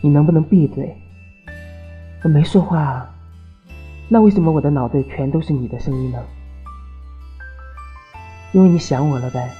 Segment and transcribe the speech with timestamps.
[0.00, 0.96] 你能不能闭嘴？
[2.22, 3.14] 我没说话啊。
[4.08, 6.22] 那为什么我的脑子全都是你的声音呢？
[8.52, 9.50] 因为你想我了呗。